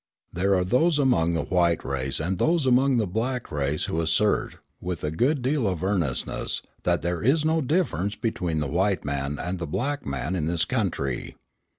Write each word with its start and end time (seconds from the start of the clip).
There 0.33 0.55
are 0.55 0.65
those 0.65 0.97
among 0.97 1.35
the 1.35 1.43
white 1.43 1.85
race 1.85 2.19
and 2.19 2.39
those 2.39 2.65
among 2.65 2.97
the 2.97 3.05
black 3.05 3.51
race 3.51 3.83
who 3.83 4.01
assert, 4.01 4.57
with 4.79 5.03
a 5.03 5.11
good 5.11 5.43
deal 5.43 5.67
of 5.67 5.83
earnestness, 5.83 6.63
that 6.81 7.03
there 7.03 7.21
is 7.21 7.45
no 7.45 7.61
difference 7.61 8.15
between 8.15 8.61
the 8.61 8.67
white 8.67 9.05
man 9.05 9.37
and 9.37 9.59
the 9.59 9.67
black 9.67 10.03
man 10.03 10.33
in 10.35 10.47
this 10.47 10.65
country. 10.65 11.35